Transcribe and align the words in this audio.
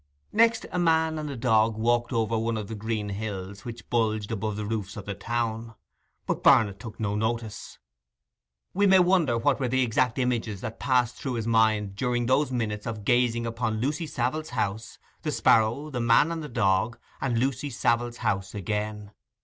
Next 0.31 0.65
a 0.71 0.79
man 0.79 1.19
and 1.19 1.29
a 1.29 1.35
dog 1.37 1.77
walked 1.77 2.11
over 2.11 2.35
one 2.35 2.57
of 2.57 2.67
the 2.67 2.73
green 2.73 3.09
hills 3.09 3.63
which 3.65 3.87
bulged 3.91 4.31
above 4.31 4.55
the 4.55 4.65
roofs 4.65 4.97
of 4.97 5.05
the 5.05 5.13
town. 5.13 5.75
But 6.25 6.41
Barnet 6.41 6.79
took 6.79 6.99
no 6.99 7.13
notice. 7.13 7.77
We 8.73 8.87
may 8.87 8.97
wonder 8.97 9.37
what 9.37 9.59
were 9.59 9.67
the 9.67 9.83
exact 9.83 10.17
images 10.17 10.61
that 10.61 10.79
passed 10.79 11.17
through 11.17 11.33
his 11.35 11.45
mind 11.45 11.95
during 11.95 12.25
those 12.25 12.51
minutes 12.51 12.87
of 12.87 13.05
gazing 13.05 13.45
upon 13.45 13.79
Lucy 13.79 14.07
Savile's 14.07 14.49
house, 14.49 14.97
the 15.21 15.31
sparrow, 15.31 15.91
the 15.91 16.01
man 16.01 16.31
and 16.31 16.41
the 16.41 16.49
dog, 16.49 16.97
and 17.21 17.37
Lucy 17.37 17.69
Savile's 17.69 18.17
house 18.17 18.55
again. 18.55 19.11